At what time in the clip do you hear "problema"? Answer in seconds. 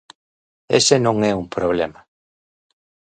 1.55-1.99